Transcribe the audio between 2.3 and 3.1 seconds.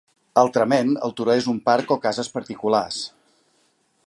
particulars.